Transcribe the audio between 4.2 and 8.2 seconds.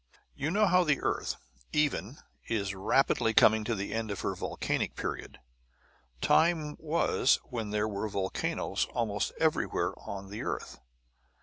her Volcanic period. Time was when there were